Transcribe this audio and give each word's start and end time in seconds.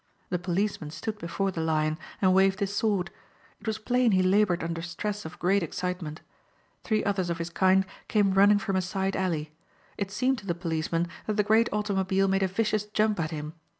The 0.31 0.39
policeman 0.39 0.89
stood 0.89 1.19
before 1.19 1.51
the 1.51 1.61
Lion 1.61 1.99
and 2.23 2.33
waved 2.33 2.59
his 2.59 2.75
sword. 2.75 3.11
It 3.59 3.67
was 3.67 3.77
plain 3.77 4.13
he 4.13 4.23
labored 4.23 4.63
under 4.63 4.81
stress 4.81 5.25
of 5.25 5.37
great 5.37 5.61
excitement. 5.61 6.21
Three 6.83 7.03
others 7.03 7.29
of 7.29 7.37
his 7.37 7.51
kind 7.51 7.85
came 8.07 8.33
running 8.33 8.57
from 8.57 8.75
a 8.75 8.81
side 8.81 9.15
alley. 9.15 9.51
It 9.99 10.09
seemed 10.09 10.39
to 10.39 10.47
the 10.47 10.55
policeman 10.55 11.07
that 11.27 11.37
the 11.37 11.43
great 11.43 11.69
automobile 11.71 12.27
made 12.27 12.41
a 12.41 12.47
vicious 12.47 12.85
jump 12.85 13.19
at 13.19 13.29
him. 13.29 13.53